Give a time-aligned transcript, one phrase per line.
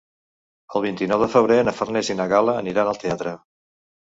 [0.79, 3.37] El vint-i-nou de febrer na Farners i na Gal·la aniran al teatre.